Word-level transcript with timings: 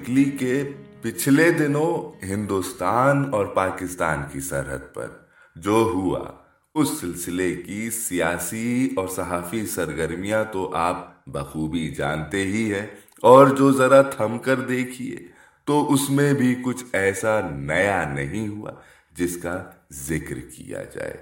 نکلی 0.00 0.24
کہ 0.24 0.62
پچھلے 1.02 1.50
دنوں 1.50 2.24
ہندوستان 2.24 3.24
اور 3.32 3.46
پاکستان 3.46 4.18
کی 4.32 4.40
سرحد 4.40 4.94
پر 4.94 5.06
جو 5.56 5.90
ہوا، 5.94 6.32
اس 6.74 6.88
سلسلے 7.00 7.54
کی 7.54 7.90
سیاسی 7.90 8.88
اور 8.96 9.08
صحافی 9.08 9.66
سرگرمیاں 9.66 10.44
تو 10.52 10.74
آپ 10.74 11.26
بخوبی 11.26 11.88
جانتے 11.88 12.42
ہی 12.42 12.74
ہیں 12.74 12.86
اور 13.22 13.46
جو 13.46 13.72
ذرا 13.72 14.02
تھم 14.02 14.38
کر 14.38 14.60
دیکھیے 14.60 15.16
تو 15.64 15.92
اس 15.92 16.10
میں 16.10 16.32
بھی 16.32 16.54
کچھ 16.64 16.84
ایسا 16.92 17.40
نیا 17.50 18.12
نہیں 18.14 18.48
ہوا 18.48 18.70
جس 19.12 19.36
کا 19.36 19.64
ذکر 19.92 20.38
کیا 20.56 20.82
جائے۔ 20.94 21.16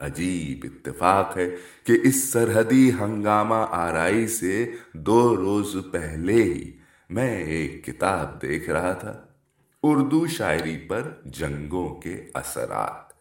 عجیب 0.00 0.64
اتفاق 0.64 1.36
ہے 1.36 1.56
کہ 1.84 1.92
اس 2.04 2.32
سرحدی 2.32 2.90
ہنگامہ 3.00 3.64
آرائی 3.70 4.26
سے 4.26 4.72
دو 4.94 5.36
روز 5.36 5.76
پہلے 5.92 6.42
ہی 6.42 6.77
میں 7.08 7.44
ایک 7.44 7.84
کتاب 7.84 8.42
دیکھ 8.42 8.70
رہا 8.70 8.92
تھا۔ 8.92 9.26
اردو 9.82 10.26
شاعری 10.26 10.78
پر 10.78 11.02
جنگوں 11.24 11.94
کے 11.94 12.24
اثرات۔ 12.34 13.12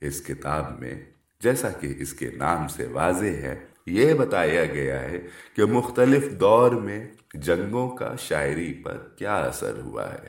اس 0.00 0.22
کتاب 0.22 0.80
میں 0.80 1.04
جیسا 1.42 1.70
کہ 1.70 1.94
اس 1.98 2.12
کے 2.12 2.30
نام 2.36 2.68
سے 2.68 2.86
واضح 2.86 3.24
ہے، 3.24 3.58
یہ 3.86 4.14
بتایا 4.14 4.64
گیا 4.64 5.00
ہے 5.00 5.20
کہ 5.56 5.64
مختلف 5.64 6.32
دور 6.40 6.70
میں 6.70 7.08
جنگوں 7.34 7.88
کا 7.88 8.14
شاعری 8.18 8.82
پر 8.84 8.98
کیا 9.16 9.36
اثر 9.36 9.78
ہوا 9.82 10.12
ہے۔ 10.12 10.28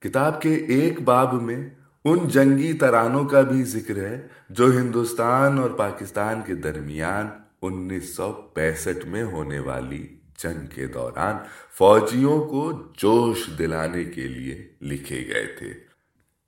کتاب 0.00 0.42
کے 0.42 0.54
ایک 0.54 1.02
باب 1.02 1.42
میں 1.42 1.70
ان 2.04 2.28
جنگی 2.28 2.72
ترانوں 2.72 3.24
کا 3.24 3.40
بھی 3.40 3.64
ذکر 3.64 3.96
ہے 3.96 4.26
جو 4.50 4.72
ہندوستان 4.72 5.58
اور 5.58 5.70
پاکستان 5.70 6.40
کے 6.46 6.54
درمیان 6.54 7.28
انیس 7.62 8.16
سو 8.16 8.32
پینسٹھ 8.32 9.06
میں 9.06 9.24
ہونے 9.24 9.58
والی 9.58 10.16
جنگ 10.42 10.66
کے 10.66 10.86
دوران 10.86 11.36
فوجیوں 11.78 12.44
کو 12.44 12.72
جوش 12.98 13.50
دلانے 13.58 14.04
کے 14.04 14.20
لیے 14.20 14.68
لکھے 14.80 15.26
گئے 15.34 15.46
تھے۔ 15.58 15.72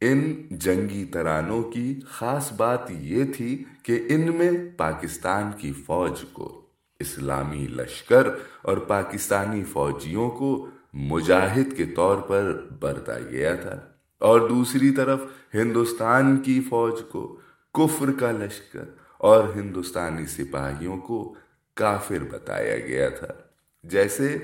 ان 0.01 0.43
جنگی 0.51 1.05
ترانوں 1.05 1.63
کی 1.63 2.01
خاص 2.07 2.53
بات 2.53 2.91
یہ 2.91 3.25
تھی 3.37 3.65
کہ 3.83 4.05
ان 4.09 4.37
میں 4.37 4.51
پاکستان 4.77 5.51
کی 5.59 5.73
فوج 5.73 6.25
کو، 6.33 6.67
اسلامی 7.01 7.67
لشکر 7.67 8.27
اور 8.63 8.77
پاکستانی 8.77 9.65
فوجیوں 9.65 10.31
کو 10.31 10.67
مجاہد 10.93 11.77
کے 11.77 11.85
طور 11.85 12.17
پر 12.17 12.61
برتا 12.81 13.19
گیا 13.19 13.55
تھا۔ 13.55 13.81
اور 14.19 14.49
دوسری 14.49 14.91
طرف 14.91 15.21
ہندوستان 15.55 16.37
کی 16.37 16.61
فوج 16.61 16.95
کو 17.13 17.41
کفر 17.75 18.13
کا 18.21 18.31
لشکر 18.31 18.85
اور 19.19 19.45
ہندوستانی 19.57 20.27
سپاہیوں 20.27 20.97
کو 20.97 21.35
کافر 21.75 22.19
بتایا 22.31 22.77
گیا 22.77 23.09
تھا۔ 23.09 23.44
جیسے 23.85 24.39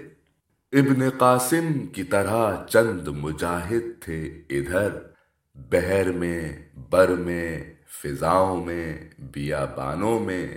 ابن 0.72 1.10
قاسم 1.10 1.86
کی 1.86 2.02
طرح 2.02 2.66
چند 2.66 3.08
مجاہد 3.08 4.02
تھے 4.02 4.42
ادھر، 4.50 4.88
بہر 5.55 6.12
میں، 6.12 6.69
بر 6.91 7.08
میں، 7.08 7.74
فضاؤں 8.02 8.64
میں، 8.64 9.11
بیابانوں 9.18 10.20
میں۔ 10.20 10.48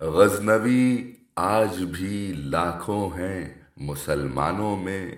غزنوی 0.00 1.12
آج 1.36 1.82
بھی 1.82 2.32
لاکھوں 2.36 3.18
ہیں 3.18 3.54
مسلمانوں 3.76 4.76
میں۔ 4.76 5.16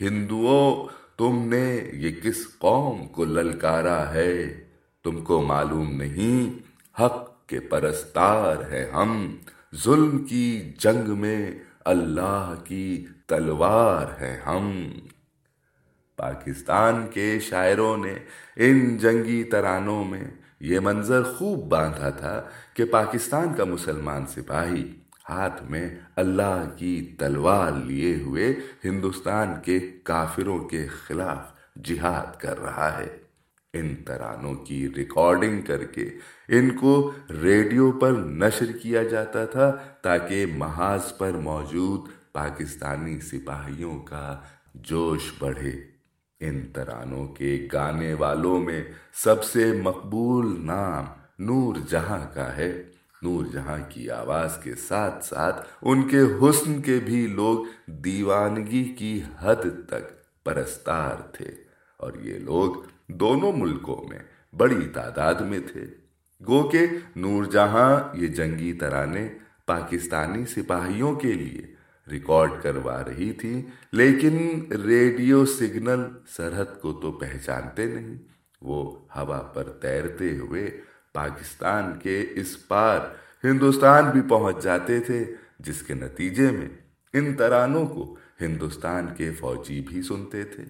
ہندوؤں، 0.00 0.88
تم 1.18 1.48
نے 1.48 1.90
یہ 1.92 2.10
کس 2.22 2.58
قوم 2.58 3.06
کو 3.06 3.24
للکارا 3.24 4.14
ہے؟ 4.14 4.64
تم 5.04 5.20
کو 5.20 5.42
معلوم 5.42 5.90
نہیں، 5.90 6.58
حق 7.02 7.46
کے 7.46 7.60
پرستار 7.60 8.56
ہے 8.70 8.90
ہم۔ 8.94 9.36
ظلم 9.84 10.24
کی 10.24 10.72
جنگ 10.78 11.18
میں 11.18 11.50
اللہ 11.84 12.54
کی 12.64 13.06
تلوار 13.26 14.20
ہے 14.20 14.40
ہم۔ 14.46 14.92
پاکستان 16.16 17.06
کے 17.10 17.38
شاعروں 17.40 17.96
نے 17.96 18.14
ان 18.56 18.96
جنگی 18.96 19.44
ترانوں 19.44 20.04
میں 20.04 20.24
یہ 20.60 20.80
منظر 20.80 21.22
خوب 21.22 21.68
باندھا 21.68 22.10
تھا 22.10 22.42
کہ 22.74 22.84
پاکستان 22.84 23.54
کا 23.54 23.64
مسلمان 23.64 24.26
سپاہی 24.26 24.94
ہاتھ 25.28 25.62
میں 25.62 25.90
اللہ 26.16 26.64
کی 26.76 27.16
تلوار 27.18 27.72
لیے 27.72 28.16
ہوئے 28.16 28.54
ہندوستان 28.84 29.54
کے 29.64 29.78
کافروں 30.04 30.58
کے 30.58 30.86
خلاف 30.86 31.52
جہاد 31.84 32.40
کر 32.40 32.60
رہا 32.60 32.98
ہے۔ 32.98 33.23
ان 33.74 33.94
ترانوں 33.94 34.54
کی 34.54 34.88
ریکارڈنگ 34.96 35.62
کر 35.62 35.84
کے 35.84 36.10
ان 36.48 36.76
کو 36.76 37.12
ریڈیو 37.42 37.92
پر 37.92 38.12
نشر 38.12 38.76
کیا 38.82 39.02
جاتا 39.02 39.44
تھا 39.44 39.70
تاکہ 40.02 40.46
محاذ 40.56 41.16
پر 41.18 41.30
موجود 41.30 42.00
پاکستانی 42.32 43.20
سپاہیوں 43.20 43.98
کا 44.02 44.40
جوش 44.74 45.32
بڑھے۔ 45.38 45.72
ان 46.40 46.72
ترانوں 46.72 47.28
کے 47.28 47.68
گانے 47.72 48.14
والوں 48.14 48.60
میں 48.60 48.84
سب 49.12 49.44
سے 49.44 49.80
مقبول 49.82 50.66
نام 50.66 51.04
نور 51.38 51.74
جہاں 51.88 52.34
کا 52.34 52.56
ہے۔ 52.56 52.82
نور 53.22 53.44
جہاں 53.52 53.78
کی 53.88 54.10
آواز 54.10 54.56
کے 54.62 54.74
ساتھ 54.74 55.24
ساتھ 55.24 55.66
ان 55.82 56.08
کے 56.08 56.20
حسن 56.20 56.82
کے 56.82 56.98
بھی 57.04 57.26
لوگ 57.26 57.64
دیوانگی 57.86 58.84
کی 58.84 59.22
حد 59.40 59.88
تک 59.88 60.04
پرستار 60.44 61.16
تھے 61.32 61.54
اور 61.96 62.12
یہ 62.22 62.38
لوگ 62.38 62.74
دونوں 63.08 63.52
ملکوں 63.52 64.08
میں 64.08 64.18
بڑی 64.56 64.88
تعداد 64.88 65.34
میں 65.34 65.58
تھے۔ 65.72 65.84
گو 66.46 66.68
کہ 66.68 66.86
نور 67.16 67.44
جہاں 67.44 68.16
یہ 68.16 68.26
جنگی 68.26 68.72
ترانے 68.72 69.28
پاکستانی 69.66 70.46
سپاہیوں 70.46 71.14
کے 71.14 71.32
لیے 71.32 71.74
ریکارڈ 72.10 72.50
کروا 72.62 73.04
رہی 73.04 73.32
تھی، 73.32 73.66
لیکن 73.92 74.60
ریڈیو 74.72 75.46
سگنل 75.46 76.04
سرحد 76.28 76.80
کو 76.80 76.92
تو 76.92 77.12
پہچانتے 77.12 77.86
نہیں۔ 77.86 78.18
وہ 78.62 79.06
ہوا 79.16 79.42
پر 79.42 79.64
تیرتے 79.64 80.38
ہوئے 80.38 80.80
پاکستان 81.12 81.98
کے 81.98 82.26
اس 82.34 82.68
پار 82.68 83.00
ہندوستان 83.44 84.10
بھی 84.10 84.20
پہنچ 84.28 84.62
جاتے 84.62 85.00
تھے، 85.00 85.34
جس 85.58 85.82
کے 85.82 85.94
نتیجے 85.94 86.50
میں 86.50 86.68
ان 87.12 87.34
ترانوں 87.34 87.86
کو 87.86 88.16
ہندوستان 88.40 89.06
کے 89.16 89.30
فوجی 89.30 89.80
بھی 89.88 90.02
سنتے 90.02 90.44
تھے۔ 90.44 90.64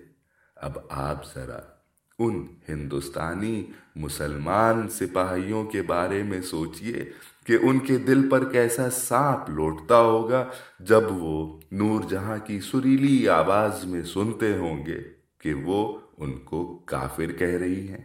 اب 0.56 0.78
آپ 0.90 1.34
ذرا 1.34 1.73
ان 2.18 2.46
ہندوستانی 2.68 3.64
مسلمان 3.96 4.88
سپاہیوں 4.88 5.64
کے 5.64 5.82
بارے 5.82 6.22
میں 6.22 6.40
سوچئے 6.40 7.10
کہ 7.44 7.58
ان 7.62 7.78
کے 7.78 7.96
دل 7.96 8.28
پر 8.28 8.52
کیسا 8.52 8.90
سانپ 8.90 9.50
لوٹتا 9.50 9.98
ہوگا 9.98 10.44
جب 10.80 11.02
وہ 11.10 11.60
نور 11.72 12.00
جہاں 12.10 12.38
کی 12.46 12.60
سریلی 12.60 13.28
آواز 13.28 13.84
میں 13.84 14.02
سنتے 14.02 14.56
ہوں 14.56 14.86
گے 14.86 14.98
کہ 15.38 15.54
وہ 15.54 15.98
ان 16.18 16.32
کو 16.32 16.78
کافر 16.78 17.32
کہہ 17.32 17.58
رہی 17.60 17.88
ہیں 17.88 18.02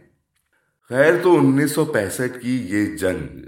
خیر 0.88 1.22
تو 1.22 1.38
انیس 1.38 1.70
سو 1.70 1.84
پینسٹھ 1.84 2.40
کی 2.40 2.66
یہ 2.70 2.96
جنگ 2.96 3.38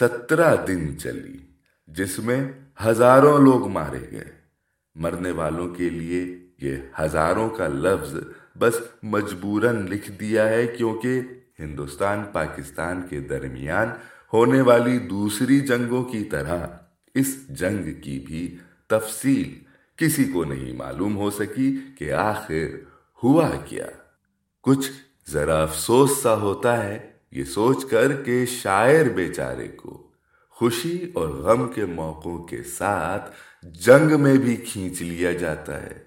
سترہ 0.00 0.66
دن 0.66 0.98
چلی 0.98 1.38
جس 1.86 2.18
میں 2.18 2.52
ہزاروں 2.84 3.38
لوگ 3.38 3.68
مارے 3.68 4.10
گئے۔ 4.10 4.40
مرنے 4.94 5.30
والوں 5.30 5.74
کے 5.74 5.90
لیے 5.90 6.48
یہ 6.62 6.76
ہزاروں 7.00 7.48
کا 7.48 7.68
لفظ 7.68 8.14
بس 8.58 8.74
مجبوراً 9.02 9.86
لکھ 9.86 10.10
دیا 10.10 10.48
ہے 10.48 10.66
کیونکہ 10.66 11.20
ہندوستان 11.58 12.24
پاکستان 12.32 13.02
کے 13.10 13.20
درمیان 13.20 13.88
ہونے 14.32 14.60
والی 14.60 14.98
دوسری 14.98 15.60
جنگوں 15.60 16.04
کی 16.04 16.24
طرح 16.24 16.66
اس 17.14 17.48
جنگ 17.48 18.00
کی 18.00 18.20
بھی 18.26 18.56
تفصیل 18.86 19.58
کسی 19.96 20.24
کو 20.24 20.44
نہیں 20.44 20.72
معلوم 20.72 21.16
ہو 21.16 21.30
سکی 21.30 21.76
کہ 21.98 22.12
آخر 22.12 22.66
ہوا 23.22 23.50
کیا۔ 23.64 23.86
کچھ 24.62 24.90
ذرا 25.30 25.62
افسوس 25.62 26.10
سا 26.22 26.34
ہوتا 26.34 26.84
ہے 26.84 27.10
یہ 27.32 27.44
سوچ 27.44 27.84
کر 27.90 28.22
کہ 28.22 28.46
شاعر 28.46 29.04
بیچارے 29.04 29.68
کو 29.68 30.10
خوشی 30.50 31.10
اور 31.14 31.28
غم 31.28 31.72
کے 31.72 31.84
موقعوں 31.84 32.44
کے 32.44 32.62
ساتھ 32.62 33.30
جنگ 33.62 34.20
میں 34.20 34.36
بھی 34.36 34.56
کھینچ 34.56 35.02
لیا 35.02 35.32
جاتا 35.32 35.82
ہے۔ 35.82 35.98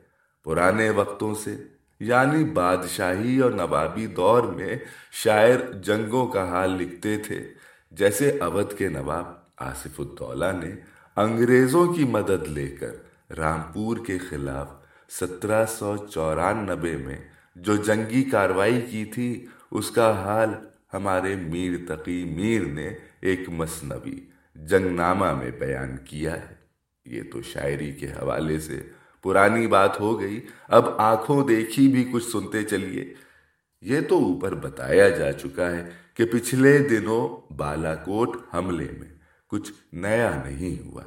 پرانے 0.43 0.89
وقتوں 0.89 1.35
سے 1.35 1.55
یعنی 1.99 2.43
بادشاہی 2.43 3.39
اور 3.39 3.51
نوابی 3.51 4.07
دور 4.07 4.43
میں 4.43 4.75
شاعر 5.11 5.71
جنگوں 5.71 6.27
کا 6.27 6.49
حال 6.49 6.71
لکھتے 6.71 7.17
تھے، 7.17 7.43
جیسے 7.91 8.29
اودھ 8.39 8.75
کے 8.75 8.89
نواب 8.89 9.25
آصف 9.57 9.99
الدولہ 9.99 10.51
نے 10.63 10.71
انگریزوں 11.15 11.93
کی 11.93 12.03
مدد 12.03 12.47
لے 12.47 12.67
کر 12.67 13.33
رامپور 13.33 13.97
کے 14.05 14.17
خلاف 14.17 14.67
سترہ 15.09 15.65
سو 15.65 15.97
چورانبے 15.97 16.97
میں 16.97 17.17
جو 17.55 17.75
جنگی 17.75 18.23
کاروائی 18.23 18.81
کی 18.81 19.05
تھی، 19.05 19.45
اس 19.71 19.91
کا 19.91 20.11
حال 20.23 20.49
ہمارے 20.93 21.35
میر 21.35 21.71
تقی 21.87 22.23
میر 22.23 22.65
نے 22.65 22.87
ایک 23.21 23.49
مصنوی 23.49 24.19
جنگ 24.55 24.95
نامہ 24.95 25.33
میں 25.33 25.51
بیان 25.51 25.97
کیا 25.97 26.33
ہے۔ 26.33 26.55
یہ 27.05 27.21
تو 27.33 27.41
شاعری 27.41 27.91
کے 27.91 28.07
حوالے 28.07 28.59
سے 28.59 28.81
پرانی 29.23 29.67
بات 29.67 29.99
ہو 29.99 30.19
گئی، 30.21 30.45
اب 30.67 30.89
آنکھوں 30.97 31.47
دیکھی 31.47 31.87
بھی 31.87 32.09
کچھ 32.13 32.29
سنتے 32.29 32.63
چلیے۔ 32.63 33.13
یہ 33.81 34.01
تو 34.01 34.17
اوپر 34.17 34.53
بتایا 34.53 35.09
جا 35.09 35.31
چکا 35.31 35.71
ہے 35.71 35.89
کہ 36.13 36.25
پچھلے 36.25 36.77
دنوں 36.77 37.53
بالا 37.53 37.95
کوٹ 37.95 38.37
حملے 38.53 38.87
میں 38.99 39.07
کچھ 39.49 39.71
نیا 39.93 40.41
نہیں 40.45 40.87
ہوا۔ 40.87 41.03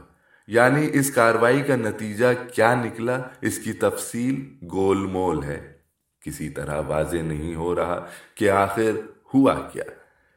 یعنی 0.46 0.88
اس 0.92 1.10
کاروائی 1.10 1.62
کا 1.62 1.76
نتیجہ 1.76 2.26
کیا 2.54 2.74
نکلا؟ 2.74 3.22
اس 3.40 3.58
کی 3.58 3.72
تفصیل 3.72 4.66
گول 4.72 4.98
مول 4.98 5.42
ہے۔ 5.42 5.72
کسی 6.20 6.48
طرح 6.48 6.80
واضح 6.86 7.16
نہیں 7.16 7.54
ہو 7.54 7.74
رہا 7.74 8.06
کہ 8.34 8.50
آخر 8.50 8.90
ہوا 9.34 9.54
کیا۔ 9.72 9.84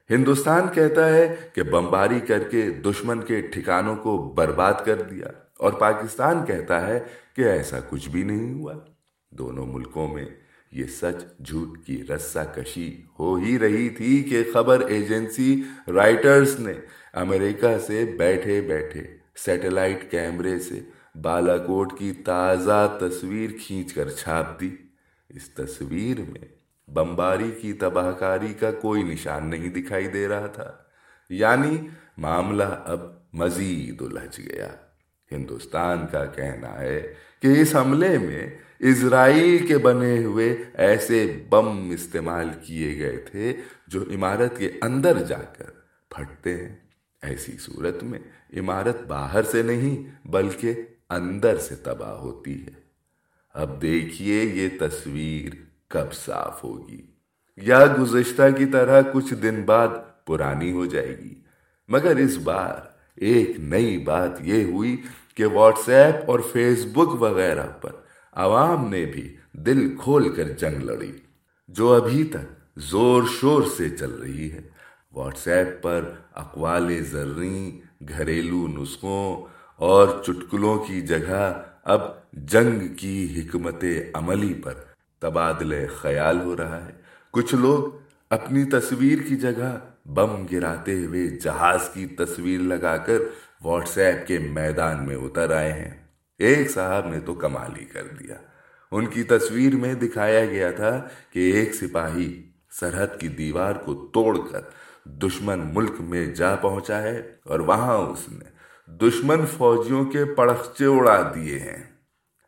ہندوستان 0.09 0.61
کہتا 0.73 1.09
ہے 1.09 1.35
کہ 1.53 1.63
بمباری 1.63 2.19
کر 2.19 2.43
کے 2.43 2.69
دشمن 2.69 3.21
کے 3.21 3.41
ٹھکانوں 3.41 3.95
کو 3.95 4.17
برباد 4.17 4.73
کر 4.85 5.01
دیا۔ 5.01 5.25
اور 5.59 5.73
پاکستان 5.73 6.45
کہتا 6.45 6.87
ہے 6.87 6.99
کہ 7.35 7.41
ایسا 7.41 7.79
کچھ 7.89 8.09
بھی 8.09 8.23
نہیں 8.23 8.53
ہوا۔ 8.53 8.73
دونوں 9.31 9.65
ملکوں 9.65 10.07
میں 10.07 10.25
یہ 10.71 10.83
سچ 10.85 11.45
جھوٹ 11.45 11.85
کی 11.85 12.03
رسا 12.15 12.43
کشی 12.43 13.01
ہو 13.19 13.35
ہی 13.35 13.59
رہی 13.59 13.89
تھی 13.89 14.23
کہ 14.23 14.43
خبر 14.53 14.79
ایجنسی 14.79 15.61
رائٹرز 15.87 16.59
نے 16.59 16.73
امریکہ 17.13 17.79
سے 17.87 18.05
بیٹھے 18.17 18.61
بیٹھے 18.61 19.17
سیٹلائٹ 19.35 20.11
کیمرے 20.11 20.59
سے 20.59 20.79
بالا 21.21 21.57
کوٹ 21.57 21.99
کی 21.99 22.11
تازہ 22.11 22.97
تصویر 22.99 23.49
کھینچ 23.67 23.93
کر 23.93 24.09
چھاپ 24.09 24.61
دی۔ 24.61 24.75
اس 25.29 25.49
تصویر 25.49 26.21
میں 26.21 26.45
بمباری 26.89 27.51
کی 27.61 27.73
تباہ 27.73 28.11
کاری 28.11 28.53
کا 28.53 28.71
کوئی 28.71 29.03
نشان 29.03 29.49
نہیں 29.49 29.69
دکھائی 29.69 30.07
دے 30.07 30.27
رہا 30.27 30.47
تھا۔ 30.47 30.71
یعنی 31.29 31.77
معاملہ 32.17 32.63
اب 32.63 32.99
مزید 33.33 34.01
الجھ 34.01 34.39
گیا۔ 34.39 34.75
ہندوستان 35.31 36.05
کا 36.11 36.25
کہنا 36.25 36.79
ہے 36.79 37.13
کہ 37.41 37.47
اس 37.47 37.75
حملے 37.75 38.17
میں 38.17 38.57
اسرائیل 38.79 39.67
کے 39.67 39.77
بنے 39.77 40.23
ہوئے 40.23 40.55
ایسے 40.73 41.43
بم 41.49 41.89
استعمال 41.89 42.49
کیے 42.63 42.99
گئے 42.99 43.17
تھے 43.17 43.55
جو 43.87 44.01
عمارت 44.01 44.57
کے 44.57 44.71
اندر 44.81 45.23
جا 45.23 45.41
کر 45.41 45.71
پھٹتے 46.09 46.57
ہیں۔ 46.57 46.75
ایسی 47.21 47.57
صورت 47.57 48.03
میں 48.03 48.19
عمارت 48.57 49.01
باہر 49.01 49.43
سے 49.43 49.61
نہیں 49.61 50.27
بلکہ 50.27 50.73
اندر 51.09 51.57
سے 51.57 51.75
تباہ 51.75 52.13
ہوتی 52.13 52.65
ہے۔ 52.65 52.71
اب 53.53 53.81
دیکھیے 53.81 54.43
یہ 54.43 54.69
تصویر 54.79 55.53
کب 55.87 56.13
صاف 56.13 56.63
ہوگی۔ 56.63 57.01
یا 57.57 57.85
گزشتہ 58.01 58.41
کی 58.57 58.65
طرح 58.65 59.01
کچھ 59.13 59.33
دن 59.33 59.63
بعد 59.65 59.87
پرانی 60.25 60.71
ہو 60.71 60.85
جائے 60.85 61.17
گی۔ 61.19 61.41
مگر 61.87 62.15
اس 62.15 62.37
بار 62.37 62.98
ایک 63.19 63.59
نئی 63.59 63.97
بات 63.97 64.41
یہ 64.41 64.63
ہوئی 64.63 64.95
کہ 65.35 65.45
واٹس 65.45 65.89
ایپ 65.89 66.15
اور 66.27 66.39
فیس 66.51 66.85
بک 66.85 67.21
وغیرہ 67.21 67.67
پر 67.81 67.91
عوام 68.33 68.89
نے 68.89 69.05
بھی 69.05 69.35
دل 69.53 69.95
کھول 69.97 70.29
کر 70.35 70.49
جنگ 70.49 70.83
لڑی، 70.83 71.11
جو 71.67 71.93
ابھی 71.93 72.23
تک 72.23 72.79
زور 72.79 73.23
شور 73.39 73.63
سے 73.77 73.89
چل 73.89 74.11
رہی 74.11 74.51
ہے۔ 74.51 74.61
واٹس 75.13 75.47
ایپ 75.47 75.81
پر 75.81 76.09
اقوال 76.35 77.03
زریں 77.03 77.71
گھریلو 78.09 78.67
نسخوں 78.67 79.41
اور 79.75 80.07
چٹکلوں 80.23 80.77
کی 80.79 81.01
جگہ 81.01 81.61
اب 81.83 82.01
جنگ 82.33 82.87
کی 82.95 83.17
حکمت 83.37 83.83
عملی 84.13 84.53
پر 84.53 84.73
تبادلے 85.19 85.85
خیال 85.87 86.39
ہو 86.41 86.57
رہا 86.57 86.85
ہے۔ 86.85 86.91
کچھ 87.31 87.55
لوگ 87.55 87.97
اپنی 88.29 88.63
تصویر 88.63 89.21
کی 89.21 89.35
جگہ 89.35 89.77
بم 90.15 90.45
گراتے 90.51 90.93
ہوئے 90.93 91.27
جہاز 91.27 91.79
کی 91.93 92.05
تصویر 92.05 92.59
لگا 92.59 92.97
کر 92.97 93.17
واٹس 93.63 93.97
ایپ 93.97 94.27
کے 94.27 94.39
میدان 94.39 95.07
میں 95.07 95.15
اتر 95.15 95.55
آئے 95.55 95.73
ہیں۔ 95.73 96.07
ایک 96.37 96.71
صاحب 96.71 97.07
نے 97.07 97.19
تو 97.19 97.33
کمال 97.33 97.79
ہی 97.79 97.85
کر 97.85 98.07
دیا۔ 98.19 98.35
ان 98.91 99.05
کی 99.05 99.23
تصویر 99.23 99.75
میں 99.75 99.93
دکھایا 99.93 100.45
گیا 100.45 100.71
تھا 100.71 101.07
کہ 101.33 101.51
ایک 101.51 101.73
سپاہی 101.73 102.51
سرحد 102.71 103.19
کی 103.19 103.27
دیوار 103.27 103.73
کو 103.73 104.07
توڑ 104.13 104.37
کر 104.51 104.61
دشمن 105.05 105.71
ملک 105.73 105.93
میں 105.99 106.25
جا 106.25 106.55
پہنچا 106.55 107.01
ہے 107.01 107.35
اور 107.45 107.59
وہاں 107.59 107.97
اس 107.97 108.29
نے 108.29 108.45
دشمن 108.91 109.45
فوجیوں 109.57 110.05
کے 110.05 110.25
پڑخچے 110.25 110.85
اڑا 110.85 111.31
دیے 111.35 111.59
ہیں۔ 111.59 111.83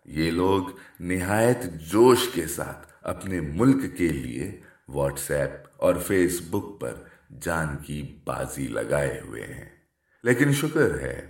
یہ 0.05 0.31
لوگ 0.31 0.63
نہایت 0.99 1.63
جوش 1.91 2.27
کے 2.33 2.47
ساتھ 2.47 2.87
اپنے 3.01 3.41
ملک 3.41 3.97
کے 3.97 4.07
لیے 4.07 4.59
واٹس 4.87 5.31
ایپ 5.31 5.51
اور 5.77 5.95
فیس 5.95 6.41
بک 6.49 6.81
پر 6.81 6.93
جان 7.41 7.77
کی 7.77 8.19
بازی 8.25 8.67
لگائے 8.67 9.21
ہوئے 9.27 9.43
ہیں۔ 9.43 9.69
لیکن 10.23 10.51
شکر 10.51 10.99
ہے 10.99 11.27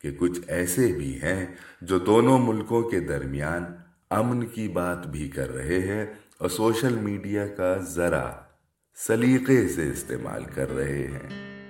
کہ 0.00 0.10
کچھ 0.12 0.40
ایسے 0.46 0.92
بھی 0.92 1.22
ہیں 1.22 1.46
جو 1.80 1.98
دونوں 1.98 2.38
ملکوں 2.38 2.82
کے 2.82 3.00
درمیان 3.00 3.64
امن 4.10 4.46
کی 4.46 4.68
بات 4.68 5.06
بھی 5.06 5.28
کر 5.28 5.54
رہے 5.54 5.80
ہیں 5.80 6.06
اور 6.38 6.48
سوشل 6.48 6.94
میڈیا 6.94 7.46
کا 7.46 7.76
ذرا 7.76 8.32
سلیقے 8.96 9.68
سے 9.68 9.90
استعمال 9.90 10.44
کر 10.44 10.70
رہے 10.70 11.06
ہیں۔ 11.06 11.63